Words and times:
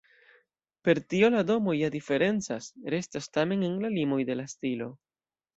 Per 0.87 1.01
tio 1.13 1.29
la 1.35 1.41
domoj 1.49 1.75
ja 1.81 1.91
diferencas, 1.97 2.71
restas 2.97 3.31
tamen 3.39 3.69
en 3.71 3.79
la 3.85 3.95
limoj 3.99 4.21
de 4.31 4.39
la 4.41 4.51
stilo. 4.57 4.93